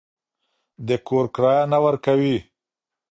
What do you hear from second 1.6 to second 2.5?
نه ورکوئ.